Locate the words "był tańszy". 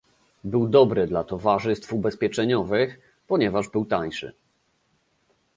3.69-4.33